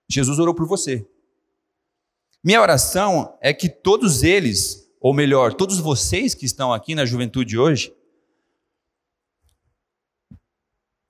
[0.09, 1.07] Jesus orou por você.
[2.43, 7.59] Minha oração é que todos eles, ou melhor, todos vocês que estão aqui na juventude
[7.59, 7.95] hoje,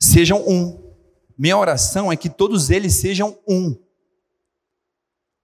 [0.01, 0.93] sejam um.
[1.39, 3.77] Minha oração é que todos eles sejam um.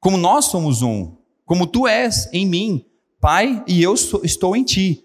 [0.01, 2.85] Como nós somos um, como tu és em mim,
[3.21, 5.05] Pai, e eu estou em ti.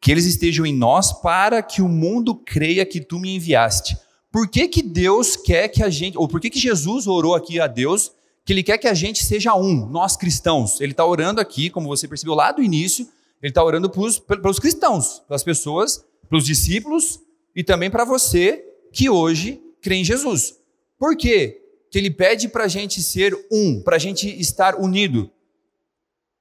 [0.00, 3.98] Que eles estejam em nós para que o mundo creia que tu me enviaste.
[4.32, 7.60] Por que, que Deus quer que a gente, ou por que, que Jesus orou aqui
[7.60, 8.12] a Deus,
[8.44, 10.80] que Ele quer que a gente seja um, nós cristãos?
[10.80, 13.06] Ele está orando aqui, como você percebeu lá do início,
[13.42, 17.20] Ele está orando para os cristãos, para as pessoas, para os discípulos
[17.54, 20.54] e também para você que hoje crê em Jesus.
[20.98, 21.60] Por quê?
[21.90, 25.30] Que ele pede para a gente ser um, para a gente estar unido.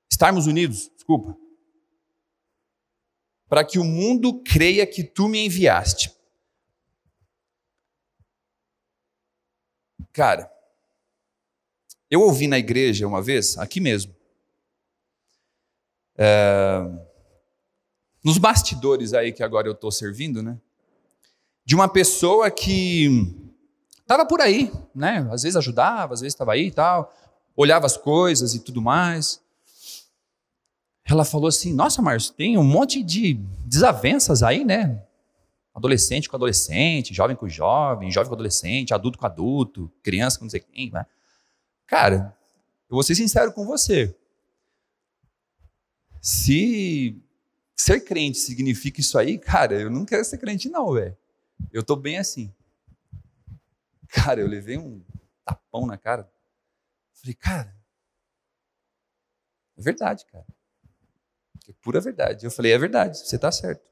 [0.09, 1.35] Estarmos unidos, desculpa.
[3.47, 6.13] Para que o mundo creia que tu me enviaste.
[10.13, 10.51] Cara,
[12.09, 14.15] eu ouvi na igreja uma vez, aqui mesmo,
[16.17, 16.81] é,
[18.23, 20.59] nos bastidores aí que agora eu estou servindo, né?
[21.69, 23.48] de uma pessoa que
[24.09, 25.19] estava por aí, né?
[25.31, 27.13] Às vezes ajudava, às vezes estava aí e tal,
[27.55, 29.39] olhava as coisas e tudo mais.
[31.05, 35.03] Ela falou assim: Nossa, Márcio, tem um monte de desavenças aí, né?
[35.75, 40.49] Adolescente com adolescente, jovem com jovem, jovem com adolescente, adulto com adulto, criança com não
[40.49, 40.89] sei quem.
[40.89, 41.05] Né?
[41.85, 42.35] Cara,
[42.89, 44.15] eu vou ser sincero com você.
[46.19, 47.15] Se
[47.75, 51.15] ser crente significa isso aí, cara, eu não quero ser crente, não, velho.
[51.71, 52.51] Eu tô bem assim.
[54.09, 55.03] Cara, eu levei um
[55.45, 56.31] tapão na cara.
[57.13, 57.75] Falei, cara,
[59.77, 60.45] é verdade, cara.
[61.67, 62.45] É pura verdade.
[62.45, 63.89] Eu falei, é verdade, você está certo.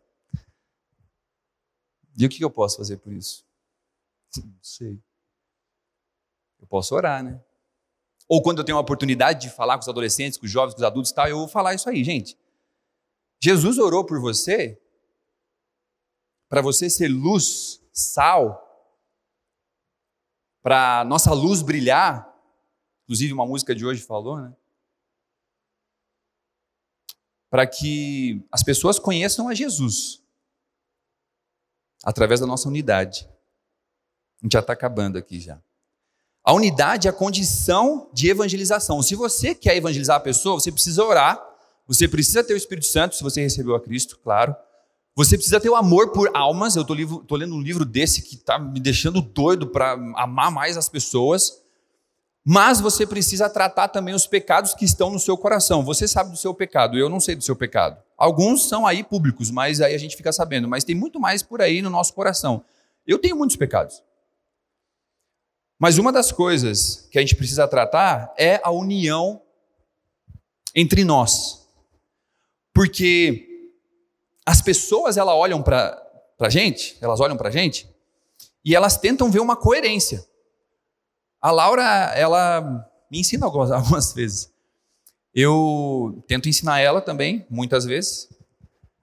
[2.17, 3.45] E o que eu posso fazer por isso?
[4.37, 4.99] Não sei.
[6.59, 7.39] Eu posso orar, né?
[8.27, 10.79] Ou quando eu tenho a oportunidade de falar com os adolescentes, com os jovens, com
[10.79, 12.37] os adultos e tal, eu vou falar isso aí, gente.
[13.39, 14.81] Jesus orou por você
[16.49, 18.66] para você ser luz, sal,
[20.67, 22.27] para nossa luz brilhar,
[23.05, 24.53] inclusive uma música de hoje falou, né?
[27.49, 30.21] Para que as pessoas conheçam a Jesus
[32.03, 33.29] através da nossa unidade.
[34.41, 35.57] A gente já está acabando aqui já.
[36.43, 39.01] A unidade é a condição de evangelização.
[39.01, 41.41] Se você quer evangelizar a pessoa, você precisa orar,
[41.87, 44.53] você precisa ter o Espírito Santo, se você recebeu a Cristo, claro.
[45.17, 46.75] Você precisa ter o amor por almas.
[46.75, 50.87] Eu estou lendo um livro desse que está me deixando doido para amar mais as
[50.87, 51.59] pessoas.
[52.45, 55.83] Mas você precisa tratar também os pecados que estão no seu coração.
[55.83, 57.99] Você sabe do seu pecado, eu não sei do seu pecado.
[58.15, 60.67] Alguns são aí públicos, mas aí a gente fica sabendo.
[60.67, 62.63] Mas tem muito mais por aí no nosso coração.
[63.05, 64.03] Eu tenho muitos pecados.
[65.79, 69.41] Mas uma das coisas que a gente precisa tratar é a união
[70.75, 71.67] entre nós.
[72.71, 73.46] Porque
[74.47, 76.01] as pessoas elas olham para
[76.39, 77.85] a gente, elas olham para a gente
[78.63, 80.25] e elas tentam ver uma coerência.
[81.41, 81.83] A Laura,
[82.15, 82.61] ela
[83.11, 84.49] me ensina algumas, algumas vezes.
[85.35, 88.29] Eu tento ensinar ela também, muitas vezes.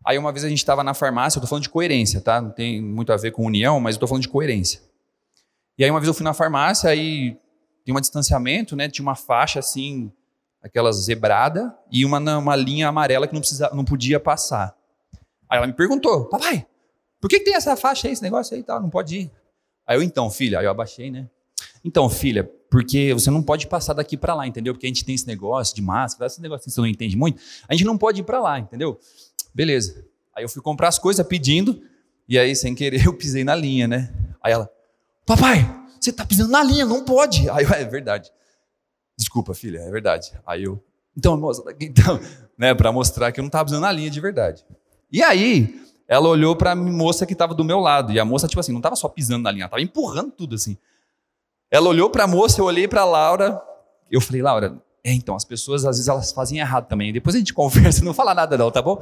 [0.03, 2.41] Aí uma vez a gente estava na farmácia, eu estou falando de coerência, tá?
[2.41, 4.81] Não tem muito a ver com união, mas eu estou falando de coerência.
[5.77, 7.37] E aí uma vez eu fui na farmácia, aí
[7.85, 8.89] tem um distanciamento, né?
[8.89, 10.11] Tinha uma faixa assim,
[10.63, 14.75] aquela zebrada, e uma, uma linha amarela que não, precisa, não podia passar.
[15.49, 16.67] Aí ela me perguntou, papai,
[17.21, 18.81] por que, que tem essa faixa aí, esse negócio aí e tal?
[18.81, 19.31] Não pode ir.
[19.87, 21.29] Aí eu, então, filha, aí eu abaixei, né?
[21.85, 24.75] Então, filha, porque você não pode passar daqui para lá, entendeu?
[24.75, 27.41] Porque a gente tem esse negócio de máscara, esse negócio que você não entende muito,
[27.69, 28.99] a gente não pode ir para lá, entendeu?
[29.55, 30.05] Beleza.
[30.35, 31.81] Aí eu fui comprar as coisas pedindo,
[32.29, 34.13] e aí, sem querer, eu pisei na linha, né?
[34.43, 34.71] Aí ela,
[35.27, 35.65] papai,
[36.01, 37.49] você tá pisando na linha, não pode.
[37.51, 38.33] Aí eu, é verdade.
[39.17, 40.33] Desculpa, filha, é verdade.
[40.47, 40.83] Aí eu,
[41.17, 42.19] então, moça, então,
[42.59, 44.65] né, para mostrar que eu não estava pisando na linha de verdade.
[45.15, 48.49] E aí, ela olhou para a moça que estava do meu lado, e a moça,
[48.49, 50.77] tipo assim, não estava só pisando na linha, estava empurrando tudo assim.
[51.71, 53.63] Ela olhou para a moça, eu olhei para a Laura,
[54.11, 57.39] eu falei, Laura, é, então, as pessoas às vezes elas fazem errado também, depois a
[57.39, 59.01] gente conversa, não fala nada não, tá bom?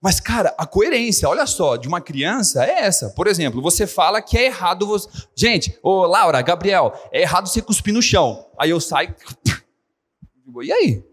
[0.00, 3.10] Mas, cara, a coerência, olha só, de uma criança é essa.
[3.10, 5.06] Por exemplo, você fala que é errado você.
[5.36, 8.46] Gente, ô Laura, Gabriel, é errado você cuspir no chão.
[8.58, 9.14] Aí eu saio.
[10.62, 11.04] E aí?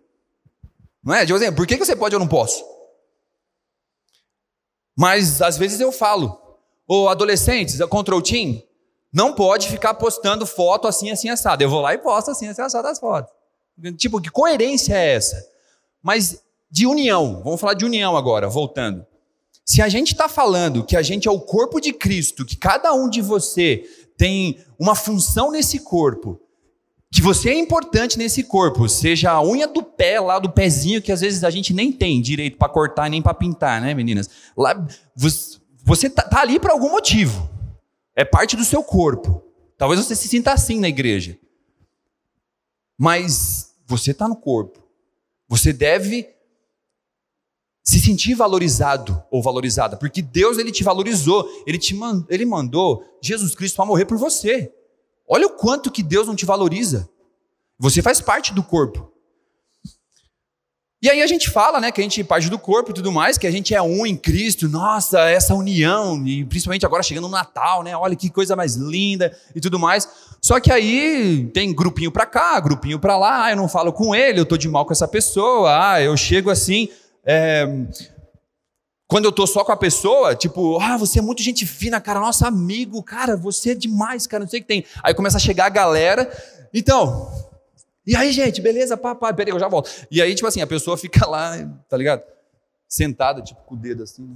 [1.04, 1.26] Não é?
[1.26, 2.77] Tipo assim, por que você pode e eu não posso?
[4.98, 6.42] Mas às vezes eu falo,
[6.88, 8.64] ô adolescentes, control team,
[9.14, 11.62] não pode ficar postando foto assim, assim, assado.
[11.62, 13.32] Eu vou lá e posto assim, assim, assado as fotos.
[13.96, 15.48] Tipo, que coerência é essa?
[16.02, 19.06] Mas de união, vamos falar de união agora, voltando.
[19.64, 22.92] Se a gente está falando que a gente é o corpo de Cristo, que cada
[22.94, 23.84] um de você
[24.18, 26.40] tem uma função nesse corpo,
[27.12, 31.12] que você é importante nesse corpo, seja a unha do pé lá do pezinho que
[31.12, 34.30] às vezes a gente nem tem direito para cortar nem para pintar, né, meninas?
[34.56, 34.86] Lá
[35.84, 37.50] você tá, tá ali por algum motivo.
[38.16, 39.42] É parte do seu corpo.
[39.78, 41.40] Talvez você se sinta assim na igreja.
[42.98, 44.84] Mas você está no corpo.
[45.48, 46.28] Você deve
[47.84, 53.02] se sentir valorizado ou valorizada, porque Deus ele te valorizou, ele te mand, ele mandou
[53.22, 54.74] Jesus Cristo para morrer por você.
[55.28, 57.10] Olha o quanto que Deus não te valoriza.
[57.80, 59.12] Você faz parte do corpo.
[61.00, 63.12] E aí a gente fala, né, que a gente é parte do corpo e tudo
[63.12, 64.68] mais, que a gente é um em Cristo.
[64.68, 67.96] Nossa, essa união e principalmente agora chegando no Natal, né?
[67.96, 70.08] Olha que coisa mais linda e tudo mais.
[70.42, 73.46] Só que aí tem grupinho para cá, grupinho para lá.
[73.46, 75.92] Ah, eu não falo com ele, eu tô de mal com essa pessoa.
[75.94, 76.90] Ah, eu chego assim,
[77.24, 77.68] é,
[79.08, 82.20] quando eu tô só com a pessoa, tipo, ah, você é muito gente fina, cara,
[82.20, 84.86] nosso amigo, cara, você é demais, cara, não sei o que tem.
[85.02, 86.30] Aí começa a chegar a galera,
[86.74, 87.32] então,
[88.06, 89.90] e aí, gente, beleza, papai, peraí, eu já volto.
[90.10, 91.58] E aí, tipo assim, a pessoa fica lá,
[91.90, 92.24] tá ligado?
[92.88, 94.36] Sentada, tipo, com o dedo assim, né?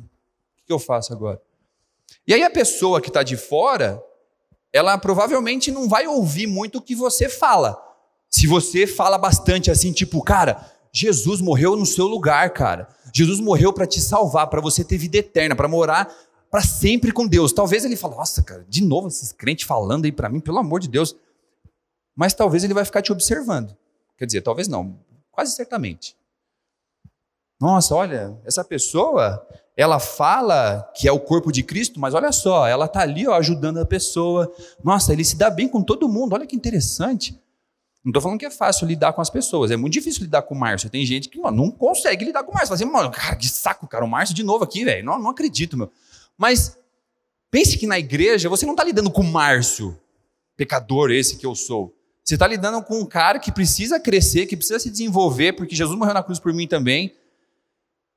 [0.63, 1.41] o que eu faço agora?
[2.27, 4.03] E aí a pessoa que está de fora,
[4.73, 7.81] ela provavelmente não vai ouvir muito o que você fala.
[8.29, 12.87] Se você fala bastante assim, tipo, cara, Jesus morreu no seu lugar, cara.
[13.13, 16.13] Jesus morreu para te salvar, para você ter vida eterna, para morar
[16.51, 17.53] para sempre com Deus.
[17.53, 20.81] Talvez ele fale, nossa, cara, de novo esses crentes falando aí para mim, pelo amor
[20.81, 21.15] de Deus.
[22.13, 23.75] Mas talvez ele vai ficar te observando.
[24.17, 24.99] Quer dizer, talvez não,
[25.31, 26.15] quase certamente.
[27.59, 32.67] Nossa, olha, essa pessoa, ela fala que é o corpo de Cristo, mas olha só,
[32.67, 34.51] ela está ali ó, ajudando a pessoa.
[34.83, 37.39] Nossa, ele se dá bem com todo mundo, olha que interessante.
[38.03, 40.55] Não estou falando que é fácil lidar com as pessoas, é muito difícil lidar com
[40.55, 40.89] o Márcio.
[40.89, 42.69] Tem gente que mano, não consegue lidar com o Márcio.
[42.69, 45.05] Fala assim, mano, cara, que saco, cara, o Márcio de novo aqui, velho.
[45.05, 45.91] Não, não acredito, meu.
[46.35, 46.77] Mas
[47.51, 49.99] pense que na igreja você não está lidando com o Márcio,
[50.57, 51.95] pecador esse que eu sou.
[52.23, 55.97] Você está lidando com um cara que precisa crescer, que precisa se desenvolver, porque Jesus
[55.97, 57.15] morreu na cruz por mim também.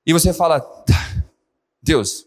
[0.06, 1.24] E você fala, tá,
[1.82, 2.26] Deus,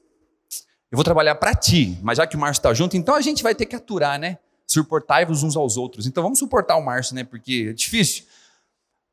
[0.92, 3.42] eu vou trabalhar para ti, mas já que o Márcio está junto, então a gente
[3.42, 4.38] vai ter que aturar, né?
[4.68, 6.06] Suportai-vos uns aos outros.
[6.06, 7.24] Então vamos suportar o Márcio, né?
[7.24, 8.26] Porque é difícil.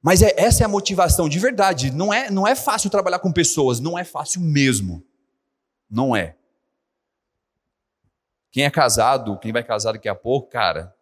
[0.03, 1.90] Mas é, essa é a motivação de verdade.
[1.90, 5.03] Não é, não é fácil trabalhar com pessoas, não é fácil mesmo.
[5.88, 6.37] Não é.
[8.51, 10.95] Quem é casado, quem vai casar daqui a pouco, cara,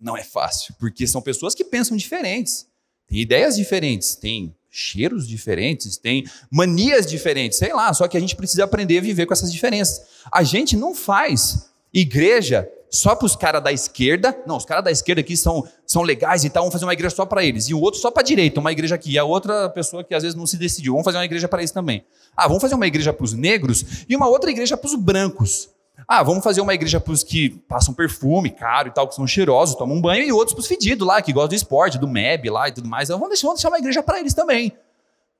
[0.00, 2.68] não é fácil, porque são pessoas que pensam diferentes,
[3.06, 8.36] têm ideias diferentes, têm cheiros diferentes, têm manias diferentes, sei lá, só que a gente
[8.36, 10.04] precisa aprender a viver com essas diferenças.
[10.30, 14.36] A gente não faz igreja só para os caras da esquerda.
[14.46, 17.14] Não, os caras da esquerda aqui são, são legais e tal, vamos fazer uma igreja
[17.14, 17.68] só para eles.
[17.68, 19.12] E o outro só para a direita, uma igreja aqui.
[19.12, 21.60] E a outra pessoa que às vezes não se decidiu, vamos fazer uma igreja para
[21.60, 22.04] eles também.
[22.36, 25.70] Ah, vamos fazer uma igreja para os negros e uma outra igreja para os brancos.
[26.06, 29.26] Ah, vamos fazer uma igreja para os que passam perfume caro e tal, que são
[29.26, 32.06] cheirosos, tomam um banho, e outros para os fedidos lá, que gostam do esporte, do
[32.06, 33.08] MEB lá e tudo mais.
[33.08, 34.72] Então, vamos deixar, vamos deixar uma igreja para eles também.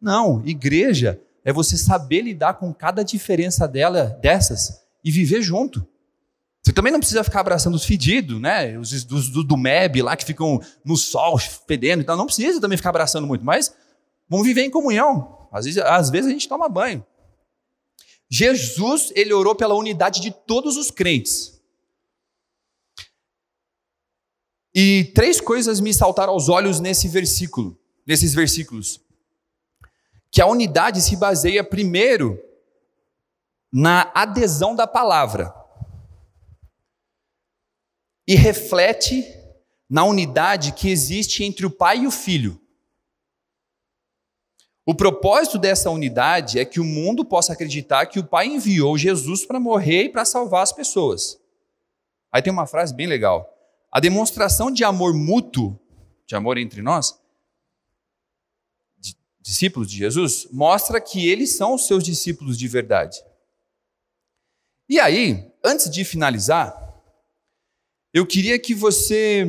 [0.01, 5.87] Não, igreja é você saber lidar com cada diferença dela, dessas e viver junto.
[6.75, 8.77] Também não precisa ficar abraçando os fedidos, né?
[8.79, 12.91] Os do, do MEB lá que ficam no sol fedendo, então não precisa também ficar
[12.91, 13.75] abraçando muito, mas
[14.29, 15.49] vamos viver em comunhão.
[15.53, 17.05] Às vezes, às vezes a gente toma banho.
[18.29, 21.63] Jesus, ele orou pela unidade de todos os crentes.
[24.75, 29.01] E três coisas me saltaram aos olhos nesse versículo, nesses versículos.
[30.31, 32.43] Que a unidade se baseia primeiro
[33.73, 35.55] na adesão da palavra
[38.27, 39.25] e reflete
[39.89, 42.61] na unidade que existe entre o pai e o filho.
[44.87, 49.47] O propósito dessa unidade é que o mundo possa acreditar que o Pai enviou Jesus
[49.47, 51.41] para morrer e para salvar as pessoas.
[52.31, 53.51] Aí tem uma frase bem legal.
[53.91, 55.79] A demonstração de amor mútuo,
[56.27, 57.19] de amor entre nós,
[59.41, 63.25] discípulos de Jesus, mostra que eles são os seus discípulos de verdade.
[64.87, 66.84] E aí, antes de finalizar,
[68.15, 69.45] eu queria que você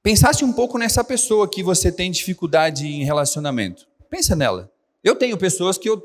[0.00, 3.84] pensasse um pouco nessa pessoa que você tem dificuldade em relacionamento.
[4.08, 4.70] Pensa nela.
[5.02, 6.00] Eu tenho pessoas que eu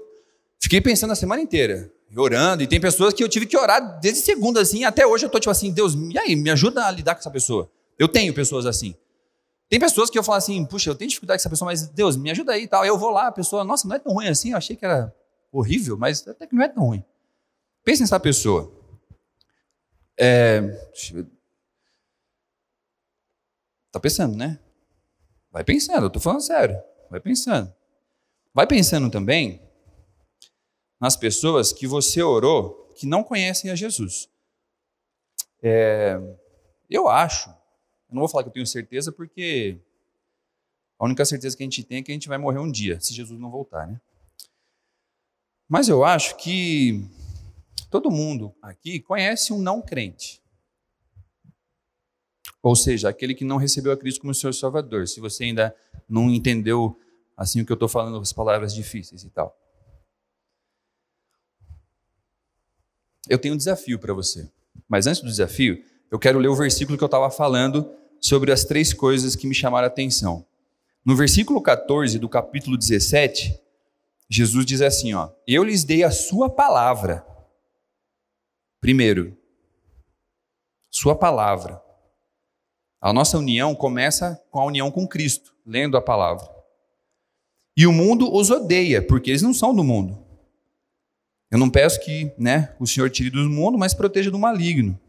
[0.60, 4.22] fiquei pensando a semana inteira, orando, e tem pessoas que eu tive que orar desde
[4.22, 7.14] segunda, assim, até hoje eu tô tipo assim, Deus, e aí, me ajuda a lidar
[7.14, 7.70] com essa pessoa.
[8.00, 8.96] Eu tenho pessoas assim.
[9.70, 12.18] Tem pessoas que eu falo assim, puxa, eu tenho dificuldade com essa pessoa, mas Deus,
[12.18, 12.84] me ajuda aí e tal.
[12.84, 15.14] Eu vou lá, a pessoa, nossa, não é tão ruim assim, eu achei que era
[15.52, 17.04] horrível, mas até que não é tão ruim.
[17.84, 18.75] Pensa nessa pessoa.
[20.18, 20.62] É,
[23.96, 24.60] Tá pensando, né?
[25.50, 26.78] Vai pensando, eu tô falando sério.
[27.10, 27.74] Vai pensando.
[28.54, 29.62] Vai pensando também
[31.00, 34.30] nas pessoas que você orou que não conhecem a Jesus.
[35.64, 36.20] É,
[36.90, 39.80] eu acho, eu não vou falar que eu tenho certeza, porque
[41.00, 43.00] a única certeza que a gente tem é que a gente vai morrer um dia,
[43.00, 44.00] se Jesus não voltar, né?
[45.70, 47.10] Mas eu acho que
[48.02, 50.44] todo mundo aqui conhece um não crente.
[52.62, 55.08] Ou seja, aquele que não recebeu a Cristo como seu Salvador.
[55.08, 55.74] Se você ainda
[56.10, 57.00] não entendeu
[57.38, 59.58] assim o que eu estou falando, as palavras difíceis e tal.
[63.30, 64.52] Eu tenho um desafio para você.
[64.90, 65.82] Mas antes do desafio,
[66.12, 69.56] eu quero ler o versículo que eu estava falando sobre as três coisas que me
[69.56, 70.46] chamaram a atenção.
[71.06, 73.58] No versículo 14 do capítulo 17,
[74.30, 77.26] Jesus diz assim: ó, Eu lhes dei a sua palavra.
[78.86, 79.36] Primeiro,
[80.92, 81.82] sua palavra.
[83.02, 86.48] A nossa união começa com a união com Cristo, lendo a palavra.
[87.76, 90.24] E o mundo os odeia, porque eles não são do mundo.
[91.50, 95.00] Eu não peço que né, o Senhor tire do mundo, mas proteja do maligno.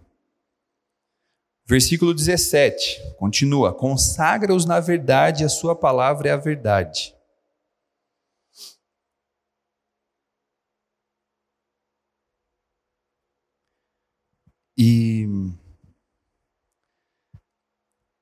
[1.67, 7.15] Versículo 17, continua: Consagra-os na verdade, a sua palavra é a verdade.
[14.77, 15.27] E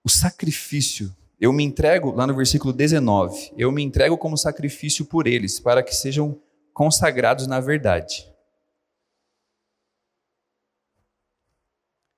[0.04, 1.14] o sacrifício.
[1.40, 5.82] Eu me entrego, lá no versículo 19, eu me entrego como sacrifício por eles, para
[5.82, 6.40] que sejam
[6.72, 8.30] consagrados na verdade.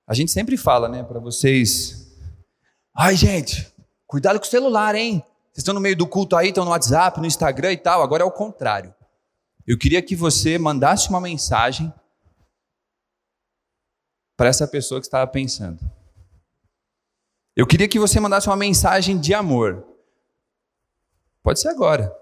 [0.07, 2.17] A gente sempre fala, né, para vocês.
[2.95, 3.73] Ai, gente,
[4.07, 5.25] cuidado com o celular, hein?
[5.47, 8.03] Vocês estão no meio do culto aí, estão no WhatsApp, no Instagram e tal.
[8.03, 8.95] Agora é o contrário.
[9.67, 11.93] Eu queria que você mandasse uma mensagem
[14.37, 15.81] para essa pessoa que estava pensando.
[17.57, 19.83] Eu queria que você mandasse uma mensagem de amor.
[21.43, 22.15] Pode ser agora.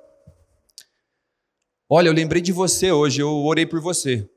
[1.88, 4.28] Olha, eu lembrei de você hoje, eu orei por você.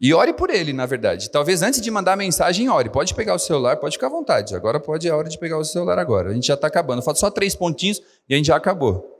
[0.00, 1.30] E ore por ele, na verdade.
[1.30, 2.90] Talvez antes de mandar a mensagem, ore.
[2.90, 4.54] Pode pegar o celular, pode ficar à vontade.
[4.54, 6.30] Agora pode, é hora de pegar o celular agora.
[6.30, 7.02] A gente já está acabando.
[7.02, 9.15] Falta só três pontinhos e a gente já acabou.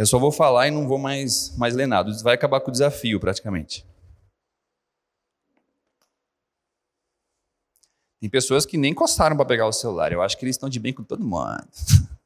[0.00, 2.10] Eu só vou falar e não vou mais, mais ler nada.
[2.22, 3.86] Vai acabar com o desafio, praticamente.
[8.18, 10.10] Tem pessoas que nem encostaram para pegar o celular.
[10.10, 11.68] Eu acho que eles estão de bem com todo mundo.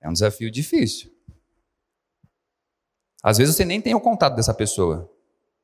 [0.00, 1.14] É um desafio difícil.
[3.22, 5.08] Às vezes você nem tem o contato dessa pessoa.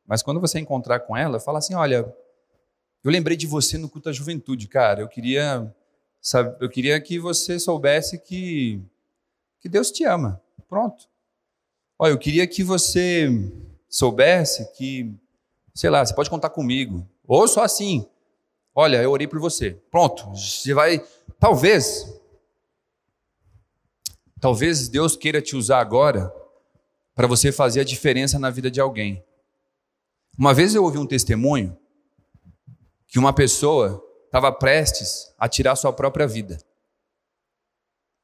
[0.07, 2.17] Mas quando você encontrar com ela, fala assim: olha,
[3.03, 5.01] eu lembrei de você no culto da juventude, cara.
[5.01, 5.75] Eu queria,
[6.21, 8.81] sabe, eu queria que você soubesse que,
[9.61, 10.41] que Deus te ama.
[10.69, 11.09] Pronto.
[11.99, 13.29] Olha, eu queria que você
[13.89, 15.15] soubesse que
[15.79, 17.09] sei lá, você pode contar comigo.
[17.25, 18.05] Ou só assim,
[18.75, 19.81] olha, eu orei por você.
[19.93, 21.01] Pronto, você vai.
[21.39, 22.21] Talvez,
[24.41, 26.35] talvez Deus queira te usar agora
[27.15, 29.25] para você fazer a diferença na vida de alguém.
[30.37, 31.79] Uma vez eu ouvi um testemunho
[33.07, 36.59] que uma pessoa estava prestes a tirar sua própria vida.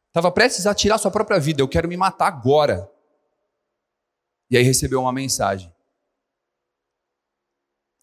[0.08, 2.90] estava prestes a tirar sua própria vida, eu quero me matar agora.
[4.50, 5.74] E aí recebeu uma mensagem.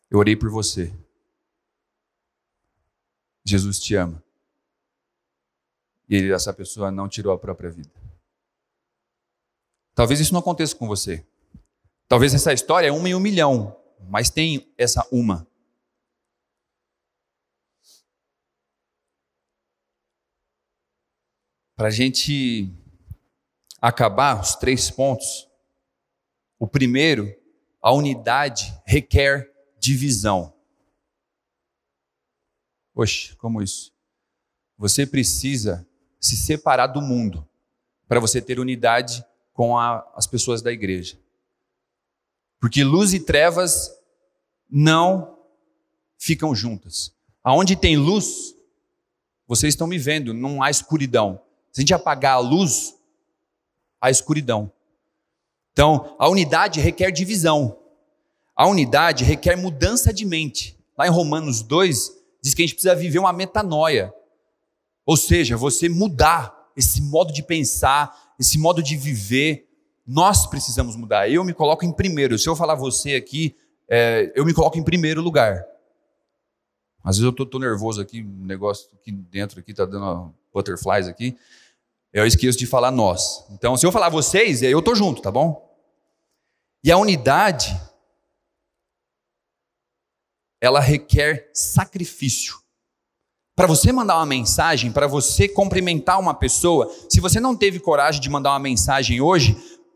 [0.10, 0.94] Eu orei por você.
[3.46, 4.22] Jesus te ama.
[6.10, 7.92] E ele, essa pessoa não tirou a própria vida.
[9.96, 11.26] Talvez isso não aconteça com você.
[12.08, 13.78] Talvez essa história é uma em um milhão,
[14.10, 15.48] mas tem essa uma.
[21.82, 22.72] Para a gente
[23.82, 25.50] acabar os três pontos,
[26.60, 27.36] o primeiro,
[27.82, 30.54] a unidade requer divisão.
[32.94, 33.92] Oxe, como isso?
[34.78, 35.84] Você precisa
[36.20, 37.50] se separar do mundo
[38.08, 41.18] para você ter unidade com a, as pessoas da igreja.
[42.60, 43.90] Porque luz e trevas
[44.70, 45.36] não
[46.16, 47.12] ficam juntas.
[47.44, 48.54] Aonde tem luz,
[49.48, 51.42] vocês estão me vendo, não há escuridão.
[51.72, 52.96] Se a gente apagar a luz,
[54.00, 54.72] há escuridão.
[55.72, 57.78] Então, a unidade requer divisão.
[58.56, 60.78] A unidade requer mudança de mente.
[60.98, 62.12] Lá em Romanos 2,
[62.42, 64.14] diz que a gente precisa viver uma metanoia.
[65.06, 69.68] Ou seja, você mudar esse modo de pensar, esse modo de viver.
[70.06, 71.30] Nós precisamos mudar.
[71.30, 72.38] Eu me coloco em primeiro.
[72.38, 73.56] Se eu falar você aqui,
[73.90, 75.66] é, eu me coloco em primeiro lugar.
[77.04, 81.38] Às vezes eu estou nervoso aqui, o negócio aqui dentro aqui está dando butterflies aqui.
[82.14, 83.46] Eu esqueço de falar nós.
[83.52, 85.70] Então, se eu falar vocês, eu estou junto, tá bom?
[86.84, 87.80] E a unidade,
[90.60, 92.60] ela requer sacrifício.
[93.56, 98.20] Para você mandar uma mensagem, para você cumprimentar uma pessoa, se você não teve coragem
[98.20, 99.56] de mandar uma mensagem hoje,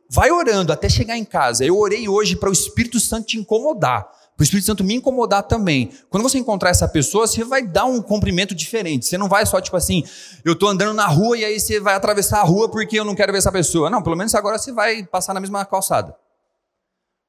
[0.09, 1.65] vai orando até chegar em casa.
[1.65, 5.43] Eu orei hoje para o Espírito Santo te incomodar, para o Espírito Santo me incomodar
[5.43, 5.91] também.
[6.09, 9.05] Quando você encontrar essa pessoa, você vai dar um cumprimento diferente.
[9.05, 10.03] Você não vai só tipo assim,
[10.43, 13.15] eu estou andando na rua e aí você vai atravessar a rua porque eu não
[13.15, 13.89] quero ver essa pessoa.
[13.89, 16.15] Não, pelo menos agora você vai passar na mesma calçada.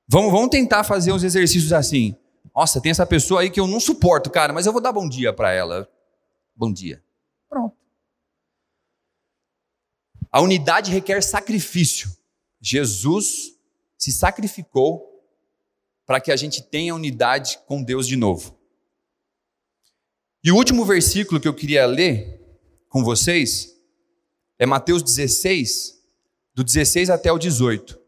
[0.09, 2.16] Vamos, vamos tentar fazer uns exercícios assim.
[2.54, 5.09] Nossa, tem essa pessoa aí que eu não suporto, cara, mas eu vou dar bom
[5.09, 5.88] dia para ela
[6.57, 7.02] bom dia.
[7.48, 7.76] Pronto.
[10.32, 12.11] A unidade requer sacrifício.
[12.61, 13.52] Jesus
[13.98, 15.16] se sacrificou
[16.07, 18.57] para que a gente tenha unidade com Deus de novo.
[20.42, 22.40] E o último versículo que eu queria ler
[22.88, 23.74] com vocês
[24.59, 26.00] é Mateus 16,
[26.54, 27.98] do 16 até o 18.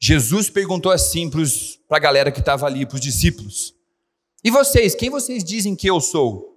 [0.00, 3.74] Jesus perguntou assim para a galera que estava ali, para os discípulos:
[4.42, 6.52] E vocês, quem vocês dizem que eu sou?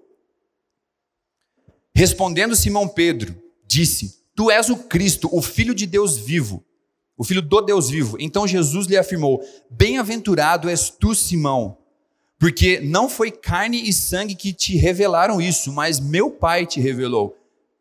[1.95, 6.65] Respondendo Simão Pedro, disse: Tu és o Cristo, o Filho de Deus vivo,
[7.17, 8.15] o Filho do Deus vivo.
[8.19, 11.77] Então Jesus lhe afirmou: Bem-aventurado és tu, Simão,
[12.39, 17.35] porque não foi carne e sangue que te revelaram isso, mas meu Pai te revelou,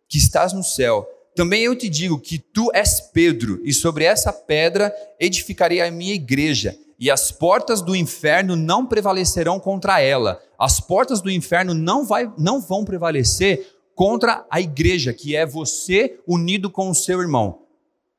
[0.09, 1.07] que estás no céu.
[1.35, 6.15] Também eu te digo que tu és Pedro, e sobre essa pedra edificarei a minha
[6.15, 10.41] igreja, e as portas do inferno não prevalecerão contra ela.
[10.59, 16.19] As portas do inferno não, vai, não vão prevalecer contra a igreja, que é você
[16.27, 17.66] unido com o seu irmão.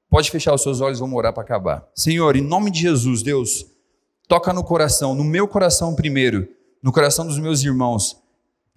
[0.09, 1.85] Pode fechar os seus olhos, vamos orar para acabar.
[1.93, 3.65] Senhor, em nome de Jesus, Deus,
[4.27, 6.47] toca no coração, no meu coração primeiro,
[6.81, 8.17] no coração dos meus irmãos,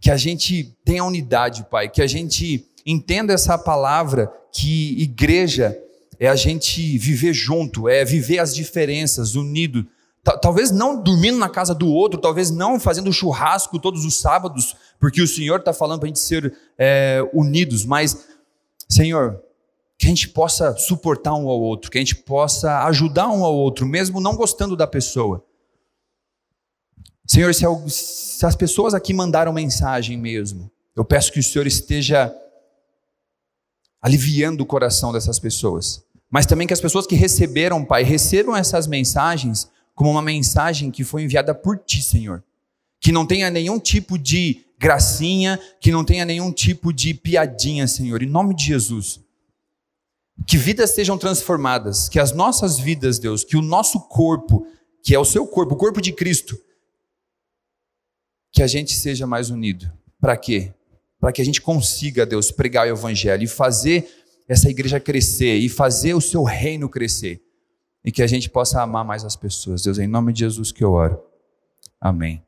[0.01, 5.79] que a gente tenha unidade, Pai, que a gente entenda essa palavra que igreja
[6.19, 9.87] é a gente viver junto, é viver as diferenças, unido.
[10.43, 15.23] Talvez não dormindo na casa do outro, talvez não fazendo churrasco todos os sábados, porque
[15.23, 18.27] o Senhor está falando para a gente ser é, unidos, mas,
[18.87, 19.41] Senhor,
[20.11, 24.21] gente possa suportar um ao outro, que a gente possa ajudar um ao outro, mesmo
[24.21, 25.45] não gostando da pessoa.
[27.27, 32.35] Senhor, se, se as pessoas aqui mandaram mensagem mesmo, eu peço que o Senhor esteja
[34.03, 38.87] aliviando o coração dessas pessoas, mas também que as pessoas que receberam, Pai, recebam essas
[38.87, 42.43] mensagens como uma mensagem que foi enviada por Ti, Senhor,
[43.01, 48.23] que não tenha nenhum tipo de gracinha, que não tenha nenhum tipo de piadinha, Senhor,
[48.23, 49.21] em nome de Jesus.
[50.47, 54.67] Que vidas sejam transformadas, que as nossas vidas, Deus, que o nosso corpo,
[55.03, 56.59] que é o seu corpo, o corpo de Cristo,
[58.53, 59.91] que a gente seja mais unido.
[60.21, 60.73] Para quê?
[61.19, 64.09] Para que a gente consiga, Deus, pregar o Evangelho e fazer
[64.49, 67.41] essa igreja crescer e fazer o seu reino crescer.
[68.05, 69.83] E que a gente possa amar mais as pessoas.
[69.83, 71.23] Deus, em nome de Jesus que eu oro.
[72.01, 72.43] Amém.